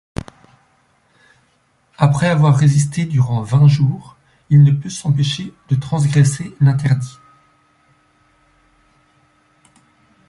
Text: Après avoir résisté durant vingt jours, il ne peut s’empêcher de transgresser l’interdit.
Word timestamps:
Après 1.99 2.27
avoir 2.27 2.55
résisté 2.57 3.05
durant 3.05 3.43
vingt 3.43 3.67
jours, 3.67 4.17
il 4.49 4.63
ne 4.63 4.71
peut 4.71 4.89
s’empêcher 4.89 5.53
de 5.69 5.75
transgresser 5.75 6.55
l’interdit. 6.59 7.17